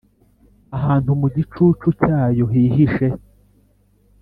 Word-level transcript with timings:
ahantu 0.77 1.09
mu 1.19 1.27
gicucu 1.35 1.87
cyayo 2.01 2.45
hihishe; 2.53 3.07